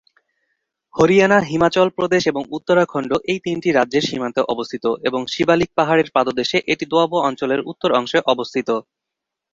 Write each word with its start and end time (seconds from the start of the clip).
হরিয়ানা, 0.93 1.37
হিমাচল 1.49 1.87
প্রদেশ 1.97 2.21
এবং 2.27 2.43
উত্তরাখণ্ড 2.57 3.11
এই 3.31 3.39
তিনটি 3.45 3.69
রাজ্যের 3.71 4.07
সীমান্তে 4.09 4.41
অবস্থিত, 4.53 4.85
এবং 5.07 5.21
শিবালিক 5.33 5.69
পাহাড়ের 5.77 6.07
পাদদেশে, 6.15 6.57
এটি 6.73 6.85
দোয়াব 6.91 7.11
অঞ্চলের 7.29 7.61
উত্তর 7.71 7.89
অংশে 7.99 8.19
অবস্থিত। 8.33 8.69